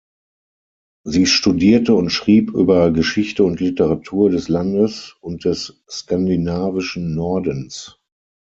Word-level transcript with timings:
Sie 1.05 1.27
studierte 1.27 1.93
und 1.93 2.09
schrieb 2.09 2.55
über 2.55 2.89
Geschichte 2.89 3.43
und 3.43 3.59
Literatur 3.59 4.31
des 4.31 4.47
Landes 4.49 5.15
und 5.19 5.45
des 5.45 5.83
skandinavischen 5.87 7.13
Nordens. 7.13 7.99